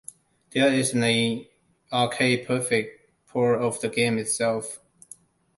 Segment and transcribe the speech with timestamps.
[0.49, 1.47] There isn't a
[1.93, 4.79] arcade perfect port of the game itself.